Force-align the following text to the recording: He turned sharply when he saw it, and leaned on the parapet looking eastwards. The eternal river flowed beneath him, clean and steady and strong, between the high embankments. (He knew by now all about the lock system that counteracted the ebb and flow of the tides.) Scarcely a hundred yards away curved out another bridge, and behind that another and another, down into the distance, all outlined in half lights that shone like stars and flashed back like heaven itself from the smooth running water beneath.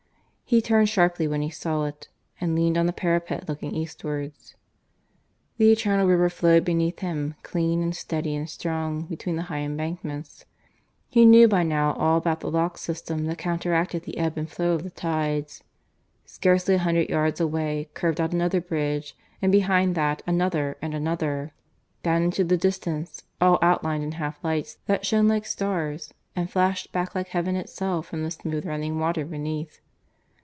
He 0.43 0.61
turned 0.61 0.89
sharply 0.89 1.29
when 1.29 1.41
he 1.41 1.49
saw 1.49 1.85
it, 1.85 2.09
and 2.41 2.53
leaned 2.55 2.77
on 2.77 2.85
the 2.85 2.91
parapet 2.91 3.47
looking 3.47 3.73
eastwards. 3.73 4.57
The 5.57 5.71
eternal 5.71 6.05
river 6.07 6.27
flowed 6.29 6.65
beneath 6.65 6.99
him, 6.99 7.35
clean 7.41 7.81
and 7.81 7.95
steady 7.95 8.35
and 8.35 8.49
strong, 8.49 9.03
between 9.05 9.37
the 9.37 9.43
high 9.43 9.59
embankments. 9.59 10.43
(He 11.07 11.23
knew 11.23 11.47
by 11.47 11.63
now 11.63 11.93
all 11.93 12.17
about 12.17 12.41
the 12.41 12.51
lock 12.51 12.77
system 12.77 13.27
that 13.27 13.37
counteracted 13.37 14.03
the 14.03 14.17
ebb 14.17 14.37
and 14.37 14.49
flow 14.51 14.73
of 14.73 14.83
the 14.83 14.89
tides.) 14.89 15.63
Scarcely 16.25 16.75
a 16.75 16.79
hundred 16.79 17.07
yards 17.09 17.39
away 17.39 17.87
curved 17.93 18.19
out 18.19 18.33
another 18.33 18.59
bridge, 18.59 19.15
and 19.41 19.53
behind 19.53 19.95
that 19.95 20.21
another 20.27 20.75
and 20.81 20.93
another, 20.93 21.53
down 22.03 22.23
into 22.23 22.43
the 22.43 22.57
distance, 22.57 23.23
all 23.39 23.57
outlined 23.61 24.03
in 24.03 24.11
half 24.13 24.43
lights 24.43 24.79
that 24.87 25.05
shone 25.05 25.29
like 25.29 25.45
stars 25.45 26.13
and 26.35 26.49
flashed 26.51 26.91
back 26.91 27.15
like 27.15 27.29
heaven 27.29 27.55
itself 27.55 28.05
from 28.07 28.23
the 28.23 28.31
smooth 28.31 28.65
running 28.65 28.99
water 28.99 29.23
beneath. 29.23 29.79